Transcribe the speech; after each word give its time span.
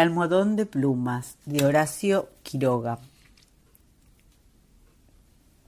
almohadón 0.00 0.56
de 0.56 0.66
plumas 0.66 1.36
de 1.44 1.64
Horacio 1.64 2.28
Quiroga. 2.42 2.98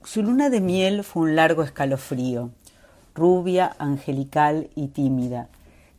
Su 0.03 0.23
luna 0.23 0.49
de 0.49 0.59
miel 0.59 1.03
fue 1.03 1.23
un 1.23 1.35
largo 1.35 1.63
escalofrío, 1.63 2.49
rubia, 3.13 3.75
angelical 3.77 4.69
y 4.75 4.87
tímida. 4.87 5.49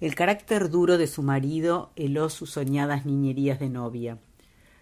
El 0.00 0.14
carácter 0.14 0.68
duro 0.68 0.98
de 0.98 1.06
su 1.06 1.22
marido 1.22 1.90
heló 1.96 2.28
sus 2.28 2.50
soñadas 2.50 3.06
niñerías 3.06 3.60
de 3.60 3.68
novia. 3.68 4.18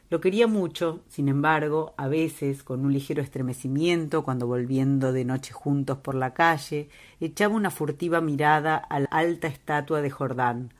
Lo 0.09 0.20
quería 0.20 0.46
mucho, 0.46 1.00
sin 1.09 1.28
embargo, 1.28 1.95
a 1.96 2.09
veces, 2.09 2.62
con 2.62 2.84
un 2.84 2.92
ligero 2.92 3.23
estremecimiento, 3.23 4.24
cuando 4.24 4.46
volviendo 4.46 5.12
de 5.12 5.24
noche 5.24 5.52
juntos 5.52 5.98
por 5.98 6.14
la 6.14 6.34
calle, 6.34 6.88
echaba 7.20 7.55
una 7.55 7.70
furtiva 7.70 8.20
mirada 8.20 8.77
a 8.77 9.00
la 9.00 9.09
alta 9.10 9.48
estatua 9.48 10.00
de 10.00 10.10
Jordán, 10.10 10.73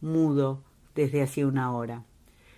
mudo 0.00 0.62
desde 0.94 1.22
hacía 1.22 1.46
una 1.46 1.72
hora. 1.72 2.04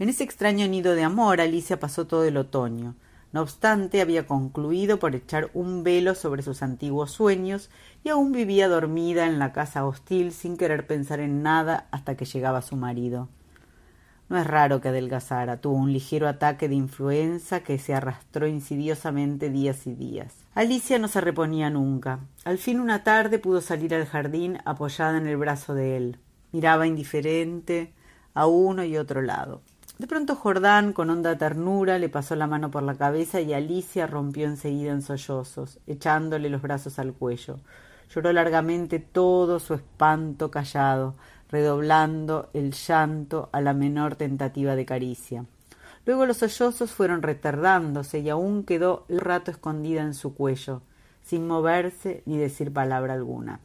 En 0.00 0.08
ese 0.08 0.24
extraño 0.24 0.66
nido 0.66 0.94
de 0.94 1.04
amor 1.04 1.42
Alicia 1.42 1.78
pasó 1.78 2.06
todo 2.06 2.24
el 2.24 2.38
otoño. 2.38 2.94
No 3.32 3.42
obstante, 3.42 4.00
había 4.00 4.26
concluido 4.26 4.98
por 4.98 5.14
echar 5.14 5.50
un 5.52 5.84
velo 5.84 6.14
sobre 6.14 6.42
sus 6.42 6.62
antiguos 6.62 7.10
sueños 7.10 7.68
y 8.02 8.08
aún 8.08 8.32
vivía 8.32 8.66
dormida 8.66 9.26
en 9.26 9.38
la 9.38 9.52
casa 9.52 9.84
hostil 9.84 10.32
sin 10.32 10.56
querer 10.56 10.86
pensar 10.86 11.20
en 11.20 11.42
nada 11.42 11.86
hasta 11.90 12.16
que 12.16 12.24
llegaba 12.24 12.62
su 12.62 12.76
marido. 12.76 13.28
No 14.30 14.38
es 14.38 14.46
raro 14.46 14.80
que 14.80 14.88
adelgazara. 14.88 15.60
Tuvo 15.60 15.74
un 15.74 15.92
ligero 15.92 16.28
ataque 16.28 16.70
de 16.70 16.76
influenza 16.76 17.60
que 17.60 17.78
se 17.78 17.92
arrastró 17.92 18.46
insidiosamente 18.46 19.50
días 19.50 19.86
y 19.86 19.92
días. 19.92 20.34
Alicia 20.54 20.98
no 20.98 21.08
se 21.08 21.20
reponía 21.20 21.68
nunca. 21.68 22.20
Al 22.46 22.56
fin 22.56 22.80
una 22.80 23.04
tarde 23.04 23.38
pudo 23.38 23.60
salir 23.60 23.94
al 23.94 24.06
jardín 24.06 24.60
apoyada 24.64 25.18
en 25.18 25.26
el 25.26 25.36
brazo 25.36 25.74
de 25.74 25.98
él. 25.98 26.16
Miraba 26.52 26.86
indiferente 26.86 27.92
a 28.32 28.46
uno 28.46 28.82
y 28.82 28.96
otro 28.96 29.20
lado. 29.20 29.60
De 30.00 30.06
pronto 30.06 30.34
Jordán, 30.34 30.94
con 30.94 31.10
honda 31.10 31.36
ternura, 31.36 31.98
le 31.98 32.08
pasó 32.08 32.34
la 32.34 32.46
mano 32.46 32.70
por 32.70 32.82
la 32.82 32.94
cabeza 32.94 33.42
y 33.42 33.52
Alicia 33.52 34.06
rompió 34.06 34.46
enseguida 34.46 34.92
en 34.92 35.02
sollozos, 35.02 35.78
echándole 35.86 36.48
los 36.48 36.62
brazos 36.62 36.98
al 36.98 37.12
cuello. 37.12 37.60
Lloró 38.08 38.32
largamente 38.32 38.98
todo 38.98 39.60
su 39.60 39.74
espanto 39.74 40.50
callado, 40.50 41.16
redoblando 41.50 42.48
el 42.54 42.72
llanto 42.72 43.50
a 43.52 43.60
la 43.60 43.74
menor 43.74 44.16
tentativa 44.16 44.74
de 44.74 44.86
caricia. 44.86 45.44
Luego 46.06 46.24
los 46.24 46.38
sollozos 46.38 46.92
fueron 46.92 47.20
retardándose 47.20 48.20
y 48.20 48.30
aún 48.30 48.64
quedó 48.64 49.04
el 49.10 49.20
rato 49.20 49.50
escondida 49.50 50.00
en 50.00 50.14
su 50.14 50.34
cuello, 50.34 50.80
sin 51.22 51.46
moverse 51.46 52.22
ni 52.24 52.38
decir 52.38 52.72
palabra 52.72 53.12
alguna. 53.12 53.60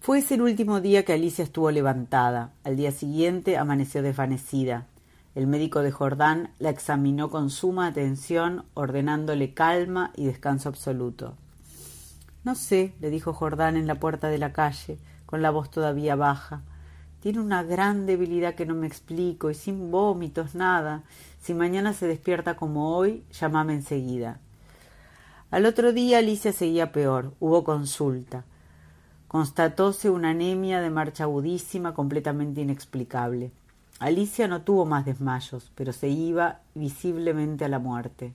Fue 0.00 0.20
ese 0.20 0.36
el 0.36 0.40
último 0.40 0.80
día 0.80 1.04
que 1.04 1.12
Alicia 1.12 1.44
estuvo 1.44 1.70
levantada. 1.70 2.54
Al 2.64 2.74
día 2.74 2.90
siguiente 2.90 3.58
amaneció 3.58 4.02
desvanecida. 4.02 4.86
El 5.34 5.46
médico 5.46 5.82
de 5.82 5.90
Jordán 5.90 6.54
la 6.58 6.70
examinó 6.70 7.28
con 7.28 7.50
suma 7.50 7.86
atención, 7.86 8.64
ordenándole 8.72 9.52
calma 9.52 10.10
y 10.16 10.24
descanso 10.24 10.70
absoluto. 10.70 11.34
No 12.44 12.54
sé, 12.54 12.94
le 13.00 13.10
dijo 13.10 13.34
Jordán 13.34 13.76
en 13.76 13.86
la 13.86 13.96
puerta 13.96 14.28
de 14.28 14.38
la 14.38 14.54
calle, 14.54 14.98
con 15.26 15.42
la 15.42 15.50
voz 15.50 15.70
todavía 15.70 16.16
baja. 16.16 16.62
Tiene 17.20 17.40
una 17.40 17.62
gran 17.62 18.06
debilidad 18.06 18.54
que 18.54 18.64
no 18.64 18.74
me 18.74 18.86
explico 18.86 19.50
y 19.50 19.54
sin 19.54 19.90
vómitos, 19.90 20.54
nada. 20.54 21.02
Si 21.42 21.52
mañana 21.52 21.92
se 21.92 22.06
despierta 22.06 22.56
como 22.56 22.96
hoy, 22.96 23.22
llámame 23.38 23.74
enseguida. 23.74 24.40
Al 25.50 25.66
otro 25.66 25.92
día 25.92 26.18
Alicia 26.18 26.52
seguía 26.52 26.90
peor. 26.90 27.34
Hubo 27.38 27.64
consulta. 27.64 28.46
Constatóse 29.30 30.10
una 30.10 30.30
anemia 30.30 30.80
de 30.80 30.90
marcha 30.90 31.22
agudísima 31.22 31.94
completamente 31.94 32.62
inexplicable. 32.62 33.52
Alicia 34.00 34.48
no 34.48 34.62
tuvo 34.62 34.86
más 34.86 35.04
desmayos, 35.04 35.70
pero 35.76 35.92
se 35.92 36.08
iba 36.08 36.58
visiblemente 36.74 37.64
a 37.64 37.68
la 37.68 37.78
muerte. 37.78 38.32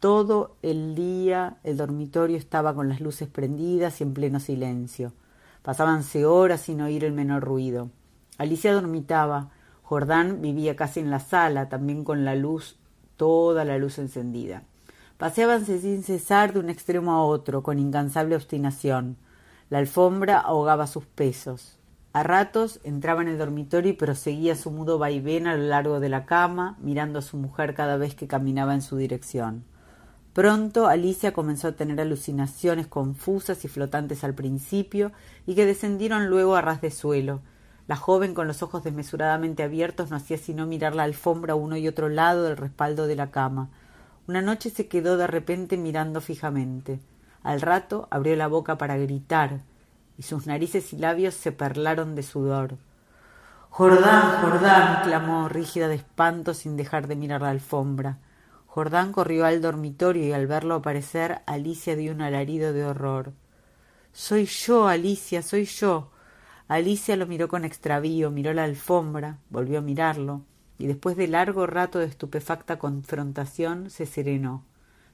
Todo 0.00 0.54
el 0.60 0.94
día 0.94 1.56
el 1.64 1.78
dormitorio 1.78 2.36
estaba 2.36 2.74
con 2.74 2.90
las 2.90 3.00
luces 3.00 3.26
prendidas 3.26 4.02
y 4.02 4.04
en 4.04 4.12
pleno 4.12 4.38
silencio. 4.38 5.14
Pasábanse 5.62 6.26
horas 6.26 6.60
sin 6.60 6.82
oír 6.82 7.04
el 7.04 7.12
menor 7.14 7.42
ruido. 7.42 7.88
Alicia 8.36 8.74
dormitaba. 8.74 9.48
Jordán 9.82 10.42
vivía 10.42 10.76
casi 10.76 11.00
en 11.00 11.10
la 11.10 11.20
sala, 11.20 11.70
también 11.70 12.04
con 12.04 12.26
la 12.26 12.34
luz, 12.34 12.76
toda 13.16 13.64
la 13.64 13.78
luz 13.78 13.98
encendida. 13.98 14.62
Paseábanse 15.16 15.80
sin 15.80 16.02
cesar 16.02 16.52
de 16.52 16.60
un 16.60 16.68
extremo 16.68 17.12
a 17.12 17.24
otro, 17.24 17.62
con 17.62 17.78
incansable 17.78 18.36
obstinación. 18.36 19.16
La 19.70 19.78
alfombra 19.78 20.38
ahogaba 20.38 20.86
sus 20.86 21.04
pesos. 21.04 21.78
A 22.14 22.22
ratos 22.22 22.80
entraba 22.84 23.20
en 23.20 23.28
el 23.28 23.36
dormitorio 23.36 23.90
y 23.90 23.94
proseguía 23.94 24.56
su 24.56 24.70
mudo 24.70 24.98
vaivén 24.98 25.46
a 25.46 25.56
lo 25.56 25.64
largo 25.64 26.00
de 26.00 26.08
la 26.08 26.24
cama, 26.24 26.78
mirando 26.80 27.18
a 27.18 27.22
su 27.22 27.36
mujer 27.36 27.74
cada 27.74 27.98
vez 27.98 28.14
que 28.14 28.26
caminaba 28.26 28.72
en 28.72 28.80
su 28.80 28.96
dirección. 28.96 29.64
Pronto 30.32 30.86
Alicia 30.86 31.32
comenzó 31.32 31.68
a 31.68 31.72
tener 31.72 32.00
alucinaciones 32.00 32.86
confusas 32.86 33.64
y 33.64 33.68
flotantes 33.68 34.24
al 34.24 34.34
principio 34.34 35.12
y 35.46 35.54
que 35.54 35.66
descendieron 35.66 36.28
luego 36.28 36.56
a 36.56 36.62
ras 36.62 36.80
de 36.80 36.90
suelo. 36.90 37.40
La 37.88 37.96
joven, 37.96 38.34
con 38.34 38.46
los 38.46 38.62
ojos 38.62 38.84
desmesuradamente 38.84 39.62
abiertos, 39.62 40.10
no 40.10 40.16
hacía 40.16 40.38
sino 40.38 40.66
mirar 40.66 40.94
la 40.94 41.02
alfombra 41.02 41.52
a 41.52 41.56
uno 41.56 41.76
y 41.76 41.88
otro 41.88 42.08
lado 42.08 42.44
del 42.44 42.56
respaldo 42.56 43.06
de 43.06 43.16
la 43.16 43.30
cama. 43.30 43.68
Una 44.26 44.40
noche 44.40 44.70
se 44.70 44.88
quedó 44.88 45.16
de 45.16 45.26
repente 45.26 45.76
mirando 45.76 46.20
fijamente. 46.20 47.00
Al 47.42 47.60
rato 47.60 48.08
abrió 48.10 48.36
la 48.36 48.48
boca 48.48 48.78
para 48.78 48.96
gritar, 48.96 49.60
y 50.16 50.22
sus 50.22 50.46
narices 50.46 50.92
y 50.92 50.98
labios 50.98 51.34
se 51.34 51.52
perlaron 51.52 52.14
de 52.14 52.22
sudor. 52.22 52.76
Jordán, 53.70 54.42
Jordán, 54.42 55.02
clamó 55.04 55.48
rígida 55.48 55.88
de 55.88 55.96
espanto 55.96 56.54
sin 56.54 56.76
dejar 56.76 57.06
de 57.06 57.16
mirar 57.16 57.42
la 57.42 57.50
alfombra. 57.50 58.18
Jordán 58.66 59.12
corrió 59.12 59.46
al 59.46 59.62
dormitorio 59.62 60.26
y 60.26 60.32
al 60.32 60.46
verlo 60.46 60.74
aparecer, 60.74 61.42
Alicia 61.46 61.94
dio 61.94 62.12
un 62.12 62.20
alarido 62.20 62.72
de 62.72 62.84
horror. 62.84 63.32
Soy 64.12 64.46
yo, 64.46 64.88
Alicia, 64.88 65.42
soy 65.42 65.64
yo. 65.64 66.10
Alicia 66.66 67.16
lo 67.16 67.26
miró 67.26 67.48
con 67.48 67.64
extravío, 67.64 68.30
miró 68.30 68.52
la 68.52 68.64
alfombra, 68.64 69.38
volvió 69.48 69.78
a 69.78 69.82
mirarlo, 69.82 70.42
y 70.78 70.86
después 70.86 71.16
de 71.16 71.28
largo 71.28 71.66
rato 71.66 71.98
de 71.98 72.06
estupefacta 72.06 72.78
confrontación 72.78 73.90
se 73.90 74.06
serenó. 74.06 74.64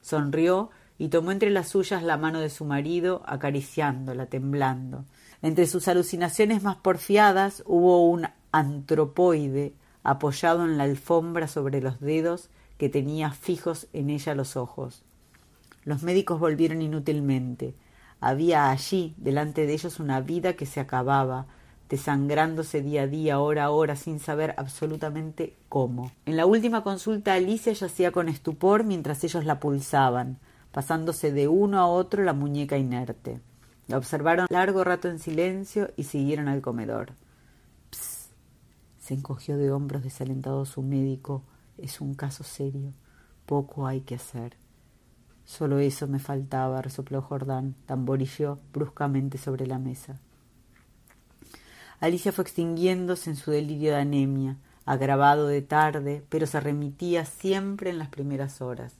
Sonrió 0.01 0.69
y 0.97 1.09
tomó 1.09 1.31
entre 1.31 1.49
las 1.49 1.69
suyas 1.69 2.03
la 2.03 2.17
mano 2.17 2.39
de 2.39 2.49
su 2.49 2.65
marido, 2.65 3.21
acariciándola, 3.25 4.27
temblando. 4.27 5.05
Entre 5.41 5.67
sus 5.67 5.87
alucinaciones 5.87 6.63
más 6.63 6.77
porfiadas 6.77 7.63
hubo 7.65 8.09
un 8.09 8.27
antropoide 8.51 9.73
apoyado 10.03 10.63
en 10.65 10.77
la 10.77 10.85
alfombra 10.85 11.47
sobre 11.47 11.81
los 11.81 11.99
dedos 11.99 12.49
que 12.77 12.89
tenía 12.89 13.31
fijos 13.31 13.87
en 13.93 14.09
ella 14.09 14.35
los 14.35 14.55
ojos. 14.55 15.03
Los 15.83 16.03
médicos 16.03 16.39
volvieron 16.39 16.81
inútilmente. 16.81 17.75
Había 18.19 18.69
allí, 18.69 19.13
delante 19.17 19.65
de 19.65 19.73
ellos, 19.73 19.99
una 19.99 20.21
vida 20.21 20.53
que 20.53 20.65
se 20.65 20.79
acababa, 20.79 21.47
desangrándose 21.89 22.81
día 22.81 23.03
a 23.03 23.07
día, 23.07 23.39
hora 23.39 23.65
a 23.65 23.69
hora, 23.69 23.95
sin 23.95 24.19
saber 24.19 24.55
absolutamente 24.57 25.55
cómo. 25.69 26.11
En 26.25 26.37
la 26.37 26.45
última 26.45 26.83
consulta 26.83 27.33
Alicia 27.33 27.73
yacía 27.73 28.11
con 28.11 28.29
estupor 28.29 28.83
mientras 28.83 29.23
ellos 29.23 29.45
la 29.45 29.59
pulsaban, 29.59 30.39
pasándose 30.75 31.31
de 31.31 31.47
uno 31.47 31.79
a 31.79 31.87
otro 31.87 32.21
la 32.25 32.33
muñeca 32.33 32.77
inerte. 32.77 33.39
La 33.87 33.97
observaron 33.97 34.45
largo 34.49 34.83
rato 34.83 35.07
en 35.07 35.19
silencio 35.19 35.89
y 35.95 36.03
siguieron 36.03 36.49
al 36.49 36.61
comedor. 36.61 37.13
Psst. 37.91 38.33
Se 38.99 39.13
encogió 39.13 39.55
de 39.55 39.71
hombros 39.71 40.03
desalentado 40.03 40.65
su 40.65 40.81
médico 40.81 41.43
es 41.77 42.01
un 42.01 42.13
caso 42.13 42.43
serio. 42.43 42.91
Poco 43.45 43.87
hay 43.87 44.01
que 44.01 44.15
hacer. 44.15 44.57
Solo 45.45 45.79
eso 45.79 46.09
me 46.09 46.19
faltaba, 46.19 46.81
resopló 46.81 47.21
Jordán, 47.21 47.75
tamborilló 47.85 48.59
bruscamente 48.73 49.37
sobre 49.37 49.67
la 49.67 49.79
mesa. 49.79 50.19
Alicia 52.01 52.33
fue 52.33 52.43
extinguiéndose 52.43 53.29
en 53.29 53.37
su 53.37 53.49
delirio 53.49 53.91
de 53.91 54.01
anemia, 54.01 54.57
agravado 54.83 55.47
de 55.47 55.61
tarde, 55.61 56.25
pero 56.27 56.45
se 56.45 56.59
remitía 56.59 57.23
siempre 57.23 57.91
en 57.91 57.97
las 57.97 58.09
primeras 58.09 58.61
horas. 58.61 58.97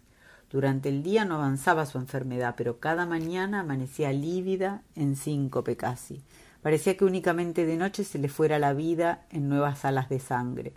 Durante 0.52 0.90
el 0.90 1.04
día 1.04 1.26
no 1.26 1.36
avanzaba 1.36 1.86
su 1.86 1.98
enfermedad, 1.98 2.56
pero 2.58 2.80
cada 2.80 3.06
mañana 3.06 3.62
amanecía 3.62 4.12
lívida 4.12 4.84
en 4.96 5.16
síncope 5.16 5.76
casi. 5.76 6.22
Parecía 6.62 6.98
que 6.98 7.06
únicamente 7.06 7.66
de 7.66 7.78
noche 7.78 8.04
se 8.04 8.20
le 8.20 8.30
fuera 8.30 8.58
la 8.58 8.74
vida 8.74 9.26
en 9.30 9.50
nuevas 9.50 9.86
alas 9.86 10.10
de 10.10 10.20
sangre. 10.20 10.74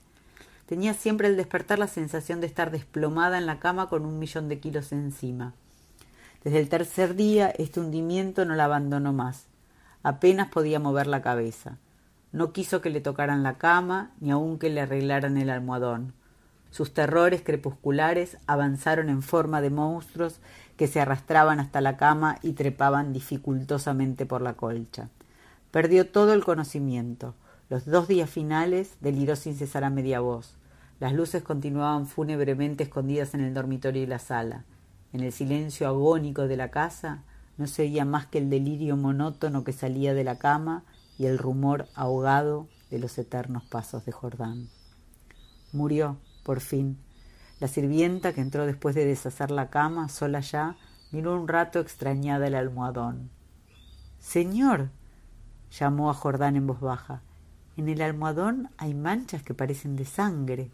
Tenía 0.67 0.93
siempre 0.93 1.29
al 1.29 1.37
despertar 1.37 1.79
la 1.79 1.87
sensación 1.87 2.41
de 2.41 2.47
estar 2.47 2.71
desplomada 2.71 3.39
en 3.39 3.47
la 3.47 3.59
cama 3.59 3.89
con 3.89 4.05
un 4.05 4.19
millón 4.19 4.49
de 4.49 4.61
kilos 4.61 4.93
encima. 4.93 5.55
Desde 6.45 6.59
el 6.59 6.69
tercer 6.69 7.15
día 7.15 7.49
este 7.49 7.81
hundimiento 7.81 8.45
no 8.45 8.55
la 8.55 8.65
abandonó 8.65 9.13
más. 9.13 9.47
Apenas 10.03 10.49
podía 10.49 10.79
mover 10.79 11.07
la 11.07 11.23
cabeza. 11.23 11.79
No 12.33 12.53
quiso 12.53 12.83
que 12.83 12.91
le 12.91 13.01
tocaran 13.01 13.43
la 13.43 13.57
cama, 13.57 14.13
ni 14.21 14.31
aun 14.31 14.59
que 14.59 14.69
le 14.69 14.83
arreglaran 14.83 15.39
el 15.39 15.49
almohadón. 15.49 16.13
Sus 16.71 16.93
terrores 16.93 17.43
crepusculares 17.43 18.37
avanzaron 18.47 19.09
en 19.09 19.23
forma 19.23 19.61
de 19.61 19.71
monstruos 19.71 20.41
que 20.77 20.87
se 20.87 21.01
arrastraban 21.01 21.61
hasta 21.61 21.81
la 21.81 21.97
cama 21.97 22.39
y 22.43 22.53
trepaban 22.53 23.13
dificultosamente 23.13 24.27
por 24.27 24.43
la 24.43 24.55
colcha. 24.55 25.09
Perdió 25.71 26.09
todo 26.09 26.33
el 26.33 26.45
conocimiento. 26.45 27.35
Los 27.69 27.85
dos 27.85 28.09
días 28.09 28.31
finales 28.31 28.97
deliró 29.01 29.37
sin 29.37 29.55
cesar 29.55 29.85
a 29.85 29.91
media 29.91 30.21
voz. 30.21 30.55
Las 31.01 31.13
luces 31.13 31.43
continuaban 31.43 32.07
fúnebremente 32.07 32.85
escondidas 32.85 33.35
en 33.35 33.41
el 33.41 33.55
dormitorio 33.55 34.03
y 34.03 34.07
la 34.07 34.19
sala. 34.19 34.65
En 35.13 35.21
el 35.21 35.33
silencio 35.33 35.87
agónico 35.87 36.49
de 36.49 36.57
la 36.57 36.71
casa 36.71 37.23
no 37.57 37.67
se 37.67 37.83
oía 37.83 38.05
más 38.05 38.27
que 38.27 38.39
el 38.39 38.51
delirio 38.51 38.97
monótono 38.97 39.65
que 39.65 39.73
salía 39.73 40.15
de 40.15 40.25
la 40.25 40.39
cama 40.39 40.85
y 41.19 41.27
el 41.27 41.39
rumor 41.39 41.87
ahogado 41.95 42.69
de 42.91 42.99
los 42.99 43.19
eternos 43.19 43.65
pasos 43.65 44.05
de 44.05 44.13
Jordán. 44.13 44.69
Murió, 45.73 46.17
por 46.49 46.61
fin. 46.61 46.97
La 47.61 47.69
sirvienta, 47.69 48.33
que 48.33 48.41
entró 48.41 48.65
después 48.65 48.95
de 48.95 49.05
deshacer 49.05 49.51
la 49.51 49.69
cama, 49.69 50.09
sola 50.09 50.41
ya, 50.41 50.79
miró 51.13 51.39
un 51.39 51.47
rato 51.47 51.79
extrañada 51.79 52.47
el 52.47 52.55
almohadón. 52.55 53.29
Señor, 54.19 54.89
llamó 55.71 56.09
a 56.09 56.15
Jordán 56.15 56.57
en 56.57 56.67
voz 56.67 56.81
baja, 56.81 57.21
en 57.77 57.91
el 57.91 58.01
almohadón 58.01 58.71
hay 58.79 58.95
manchas 58.95 59.43
que 59.43 59.53
parecen 59.53 59.95
de 59.95 60.07
sangre. 60.07 60.71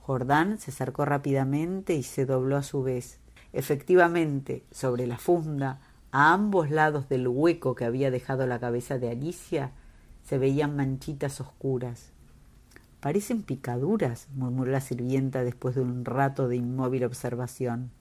Jordán 0.00 0.58
se 0.58 0.70
acercó 0.70 1.06
rápidamente 1.06 1.94
y 1.94 2.02
se 2.02 2.26
dobló 2.26 2.58
a 2.58 2.62
su 2.62 2.82
vez. 2.82 3.18
Efectivamente, 3.54 4.66
sobre 4.70 5.06
la 5.06 5.16
funda, 5.16 5.80
a 6.12 6.34
ambos 6.34 6.70
lados 6.70 7.08
del 7.08 7.26
hueco 7.26 7.74
que 7.74 7.86
había 7.86 8.10
dejado 8.10 8.46
la 8.46 8.60
cabeza 8.60 8.98
de 8.98 9.08
Alicia, 9.08 9.72
se 10.24 10.36
veían 10.36 10.76
manchitas 10.76 11.40
oscuras. 11.40 12.12
Parecen 13.06 13.42
picaduras, 13.44 14.26
murmuró 14.34 14.72
la 14.72 14.80
sirvienta 14.80 15.44
después 15.44 15.76
de 15.76 15.80
un 15.80 16.04
rato 16.04 16.48
de 16.48 16.56
inmóvil 16.56 17.04
observación. 17.04 17.92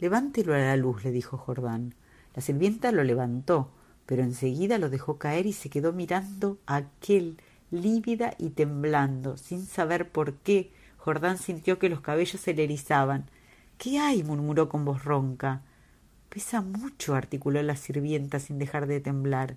Levántelo 0.00 0.52
a 0.52 0.58
la 0.58 0.76
luz, 0.76 1.04
le 1.04 1.12
dijo 1.12 1.38
Jordán. 1.38 1.94
La 2.34 2.42
sirvienta 2.42 2.90
lo 2.90 3.04
levantó, 3.04 3.70
pero 4.06 4.24
enseguida 4.24 4.78
lo 4.78 4.90
dejó 4.90 5.18
caer 5.18 5.46
y 5.46 5.52
se 5.52 5.70
quedó 5.70 5.92
mirando 5.92 6.58
a 6.66 6.74
aquel, 6.74 7.40
lívida 7.70 8.34
y 8.36 8.50
temblando, 8.50 9.36
sin 9.36 9.64
saber 9.64 10.10
por 10.10 10.34
qué, 10.38 10.72
Jordán 10.96 11.38
sintió 11.38 11.78
que 11.78 11.88
los 11.88 12.00
cabellos 12.00 12.40
se 12.40 12.52
le 12.52 12.64
erizaban. 12.64 13.26
¿Qué 13.78 14.00
hay? 14.00 14.24
murmuró 14.24 14.68
con 14.68 14.84
voz 14.84 15.04
ronca. 15.04 15.62
Pesa 16.30 16.62
mucho, 16.62 17.14
articuló 17.14 17.62
la 17.62 17.76
sirvienta 17.76 18.40
sin 18.40 18.58
dejar 18.58 18.88
de 18.88 18.98
temblar. 18.98 19.54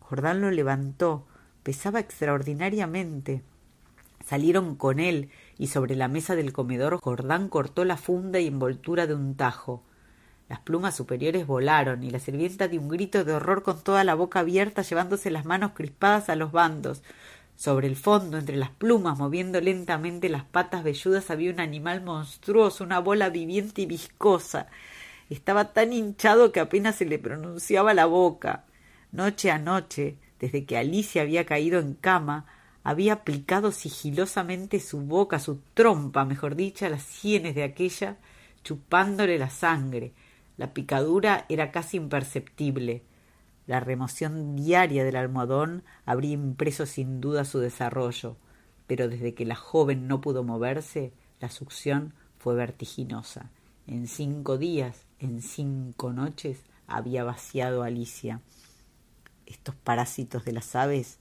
Jordán 0.00 0.40
lo 0.40 0.50
levantó. 0.50 1.28
Pesaba 1.62 2.00
extraordinariamente. 2.00 3.44
Salieron 4.26 4.74
con 4.74 4.98
él, 4.98 5.30
y 5.56 5.68
sobre 5.68 5.94
la 5.94 6.08
mesa 6.08 6.34
del 6.34 6.52
comedor 6.52 6.98
Jordán 7.00 7.48
cortó 7.48 7.84
la 7.84 7.96
funda 7.96 8.40
y 8.40 8.48
envoltura 8.48 9.06
de 9.06 9.14
un 9.14 9.36
tajo. 9.36 9.84
Las 10.48 10.58
plumas 10.58 10.96
superiores 10.96 11.46
volaron, 11.46 12.02
y 12.02 12.10
la 12.10 12.18
sirvienta 12.18 12.66
dio 12.66 12.80
un 12.80 12.88
grito 12.88 13.24
de 13.24 13.34
horror 13.34 13.62
con 13.62 13.84
toda 13.84 14.02
la 14.02 14.16
boca 14.16 14.40
abierta, 14.40 14.82
llevándose 14.82 15.30
las 15.30 15.44
manos 15.44 15.74
crispadas 15.76 16.28
a 16.28 16.34
los 16.34 16.50
bandos. 16.50 17.04
Sobre 17.54 17.86
el 17.86 17.94
fondo, 17.94 18.36
entre 18.36 18.56
las 18.56 18.70
plumas, 18.70 19.16
moviendo 19.16 19.60
lentamente 19.60 20.28
las 20.28 20.42
patas 20.42 20.82
velludas, 20.82 21.30
había 21.30 21.52
un 21.52 21.60
animal 21.60 22.02
monstruoso, 22.02 22.82
una 22.82 22.98
bola 22.98 23.28
viviente 23.28 23.82
y 23.82 23.86
viscosa. 23.86 24.66
Estaba 25.30 25.72
tan 25.72 25.92
hinchado 25.92 26.50
que 26.50 26.58
apenas 26.58 26.96
se 26.96 27.04
le 27.04 27.20
pronunciaba 27.20 27.94
la 27.94 28.06
boca. 28.06 28.64
Noche 29.12 29.52
a 29.52 29.58
noche, 29.60 30.18
desde 30.40 30.64
que 30.64 30.76
Alicia 30.76 31.22
había 31.22 31.46
caído 31.46 31.78
en 31.78 31.94
cama, 31.94 32.46
había 32.86 33.14
aplicado 33.14 33.72
sigilosamente 33.72 34.78
su 34.78 35.00
boca, 35.00 35.40
su 35.40 35.58
trompa, 35.74 36.24
mejor 36.24 36.54
dicho, 36.54 36.86
a 36.86 36.88
las 36.88 37.02
sienes 37.02 37.56
de 37.56 37.64
aquella, 37.64 38.16
chupándole 38.62 39.40
la 39.40 39.50
sangre. 39.50 40.12
La 40.56 40.72
picadura 40.72 41.46
era 41.48 41.72
casi 41.72 41.96
imperceptible. 41.96 43.02
La 43.66 43.80
remoción 43.80 44.54
diaria 44.54 45.02
del 45.02 45.16
almohadón 45.16 45.82
habría 46.04 46.34
impreso 46.34 46.86
sin 46.86 47.20
duda 47.20 47.44
su 47.44 47.58
desarrollo, 47.58 48.36
pero 48.86 49.08
desde 49.08 49.34
que 49.34 49.46
la 49.46 49.56
joven 49.56 50.06
no 50.06 50.20
pudo 50.20 50.44
moverse, 50.44 51.12
la 51.40 51.50
succión 51.50 52.14
fue 52.38 52.54
vertiginosa. 52.54 53.50
En 53.88 54.06
cinco 54.06 54.58
días, 54.58 55.06
en 55.18 55.42
cinco 55.42 56.12
noches, 56.12 56.60
había 56.86 57.24
vaciado 57.24 57.82
a 57.82 57.86
Alicia. 57.86 58.42
Estos 59.44 59.74
parásitos 59.74 60.44
de 60.44 60.52
las 60.52 60.76
aves, 60.76 61.18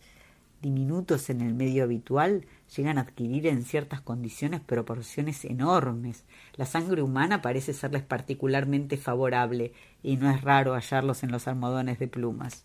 diminutos 0.65 1.29
en 1.29 1.41
el 1.41 1.53
medio 1.53 1.83
habitual, 1.83 2.47
llegan 2.75 2.97
a 2.97 3.01
adquirir 3.01 3.45
en 3.45 3.61
ciertas 3.61 4.01
condiciones 4.01 4.61
proporciones 4.61 5.45
enormes. 5.45 6.25
La 6.55 6.65
sangre 6.65 7.03
humana 7.03 7.43
parece 7.43 7.71
serles 7.71 8.01
particularmente 8.01 8.97
favorable, 8.97 9.73
y 10.01 10.17
no 10.17 10.31
es 10.31 10.41
raro 10.41 10.73
hallarlos 10.73 11.21
en 11.21 11.31
los 11.31 11.47
almohadones 11.47 11.99
de 11.99 12.07
plumas. 12.07 12.63